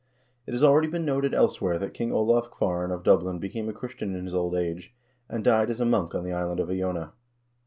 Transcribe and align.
It 0.47 0.53
has 0.53 0.63
already 0.63 0.87
been 0.87 1.05
noted 1.05 1.35
elsewhere 1.35 1.77
that 1.77 1.93
King 1.93 2.11
Olav 2.11 2.49
Kvaaran 2.49 2.91
of 2.91 3.03
Dublin 3.03 3.37
became 3.37 3.69
a 3.69 3.71
Christian 3.71 4.15
in 4.15 4.25
his 4.25 4.33
old 4.33 4.55
age, 4.55 4.95
and 5.29 5.43
died 5.43 5.69
as 5.69 5.79
a 5.79 5.85
monk 5.85 6.15
on 6.15 6.23
the 6.23 6.33
island 6.33 6.59
of 6.59 6.71
Iona. 6.71 7.13